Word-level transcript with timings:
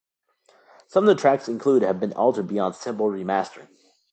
Some 0.87 1.07
of 1.07 1.15
the 1.15 1.21
tracks 1.21 1.47
included 1.47 1.85
have 1.85 1.99
been 1.99 2.11
altered 2.13 2.47
beyond 2.47 2.73
simple 2.73 3.05
remastering. 3.11 3.67